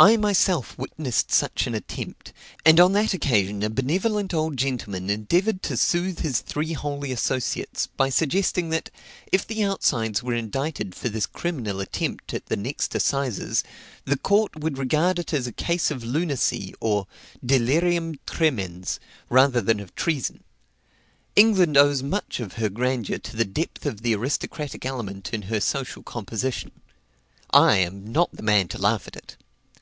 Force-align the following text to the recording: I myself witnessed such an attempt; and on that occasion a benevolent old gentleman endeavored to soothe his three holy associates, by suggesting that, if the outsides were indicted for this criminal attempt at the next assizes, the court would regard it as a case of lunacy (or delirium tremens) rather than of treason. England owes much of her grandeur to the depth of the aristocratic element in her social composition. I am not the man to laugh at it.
I 0.00 0.16
myself 0.16 0.78
witnessed 0.78 1.32
such 1.32 1.66
an 1.66 1.74
attempt; 1.74 2.32
and 2.64 2.78
on 2.78 2.92
that 2.92 3.14
occasion 3.14 3.64
a 3.64 3.68
benevolent 3.68 4.32
old 4.32 4.56
gentleman 4.56 5.10
endeavored 5.10 5.60
to 5.64 5.76
soothe 5.76 6.20
his 6.20 6.38
three 6.38 6.72
holy 6.74 7.10
associates, 7.10 7.88
by 7.96 8.08
suggesting 8.08 8.68
that, 8.70 8.90
if 9.32 9.44
the 9.44 9.64
outsides 9.64 10.22
were 10.22 10.34
indicted 10.34 10.94
for 10.94 11.08
this 11.08 11.26
criminal 11.26 11.80
attempt 11.80 12.32
at 12.32 12.46
the 12.46 12.56
next 12.56 12.94
assizes, 12.94 13.64
the 14.04 14.16
court 14.16 14.54
would 14.60 14.78
regard 14.78 15.18
it 15.18 15.34
as 15.34 15.48
a 15.48 15.52
case 15.52 15.90
of 15.90 16.04
lunacy 16.04 16.72
(or 16.78 17.08
delirium 17.44 18.20
tremens) 18.24 19.00
rather 19.28 19.60
than 19.60 19.80
of 19.80 19.92
treason. 19.96 20.44
England 21.34 21.76
owes 21.76 22.04
much 22.04 22.38
of 22.38 22.52
her 22.52 22.68
grandeur 22.68 23.18
to 23.18 23.34
the 23.34 23.44
depth 23.44 23.84
of 23.84 24.02
the 24.02 24.14
aristocratic 24.14 24.86
element 24.86 25.30
in 25.34 25.42
her 25.50 25.58
social 25.58 26.04
composition. 26.04 26.70
I 27.50 27.78
am 27.78 28.12
not 28.12 28.30
the 28.32 28.44
man 28.44 28.68
to 28.68 28.78
laugh 28.78 29.08
at 29.08 29.16
it. 29.16 29.36